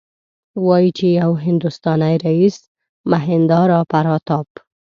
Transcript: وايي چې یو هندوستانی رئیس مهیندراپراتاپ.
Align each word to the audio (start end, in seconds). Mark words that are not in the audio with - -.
وايي 0.65 0.89
چې 0.97 1.05
یو 1.21 1.31
هندوستانی 1.45 2.15
رئیس 2.25 2.57
مهیندراپراتاپ. 3.11 4.49